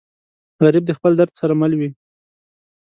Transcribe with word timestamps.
غریب 0.65 0.83
د 0.87 0.91
خپل 0.97 1.11
درد 1.19 1.33
سره 1.41 1.53
مل 1.61 1.71
وي 1.79 1.89